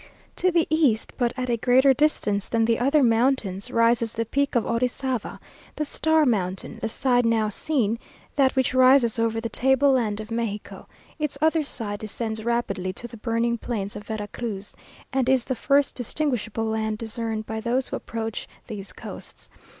To 0.37 0.49
the 0.51 0.65
east, 0.71 1.13
but 1.15 1.31
at 1.37 1.47
a 1.47 1.57
greater 1.57 1.93
distance 1.93 2.49
than 2.49 2.65
the 2.65 2.79
other 2.79 3.03
mountains, 3.03 3.69
rises 3.69 4.13
the 4.15 4.25
Peak 4.25 4.55
of 4.55 4.65
Orizava, 4.65 5.39
the 5.75 5.85
Star 5.85 6.25
Mountain; 6.25 6.79
the 6.81 6.89
side 6.89 7.23
now 7.23 7.49
seen, 7.49 7.99
that 8.35 8.55
which 8.55 8.73
rises 8.73 9.19
over 9.19 9.39
the 9.39 9.47
table 9.47 9.91
land 9.91 10.19
of 10.19 10.31
Mexico; 10.31 10.87
its 11.19 11.37
other 11.39 11.61
side 11.61 11.99
descends 11.99 12.43
rapidly 12.43 12.93
to 12.93 13.07
the 13.07 13.17
burning 13.17 13.59
plains 13.59 13.95
of 13.95 14.05
Vera 14.05 14.27
Cruz, 14.27 14.75
and 15.13 15.29
is 15.29 15.43
the 15.45 15.53
first 15.53 15.93
distinguishable 15.93 16.65
land 16.65 16.97
discerned 16.97 17.45
by 17.45 17.59
those 17.61 17.89
who 17.89 17.95
approach 17.95 18.49
these 18.65 18.91
coasts. 18.91 19.51